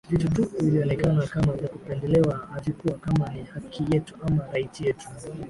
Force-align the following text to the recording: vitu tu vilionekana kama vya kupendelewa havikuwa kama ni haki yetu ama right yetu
vitu 0.09 0.29
tu 0.29 0.45
vilionekana 0.65 1.27
kama 1.27 1.53
vya 1.53 1.67
kupendelewa 1.69 2.37
havikuwa 2.51 2.93
kama 2.97 3.29
ni 3.29 3.43
haki 3.43 3.85
yetu 3.91 4.15
ama 4.27 4.47
right 4.53 4.81
yetu 4.81 5.07